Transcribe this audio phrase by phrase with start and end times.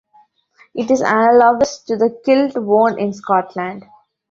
[0.73, 3.83] It is analogous to the kilt worn in Scotland.